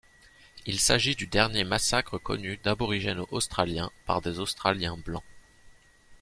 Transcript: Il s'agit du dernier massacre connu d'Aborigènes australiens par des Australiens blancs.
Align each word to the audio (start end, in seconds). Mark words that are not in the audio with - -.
Il 0.65 0.79
s'agit 0.79 1.13
du 1.15 1.27
dernier 1.27 1.63
massacre 1.63 2.17
connu 2.19 2.57
d'Aborigènes 2.57 3.23
australiens 3.29 3.91
par 4.07 4.19
des 4.19 4.39
Australiens 4.39 4.97
blancs. 4.97 5.21